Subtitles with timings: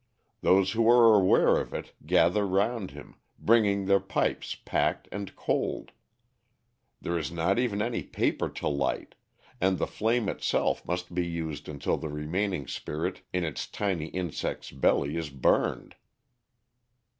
[0.41, 5.91] Those who are aware of it gather round him, bringing their pipes packed and cold.
[6.99, 9.13] There is not even any paper to light,
[9.61, 14.71] and the flame itself must be used until the remaining spirit in its tiny insect's
[14.71, 15.93] belly is burned.